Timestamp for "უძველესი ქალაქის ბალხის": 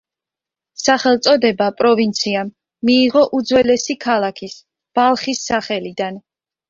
3.41-5.45